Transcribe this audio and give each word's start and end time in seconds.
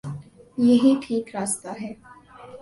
یہی 0.67 0.91
ٹھیک 1.03 1.25
راستہ 1.35 1.71
ہے۔ 1.81 1.91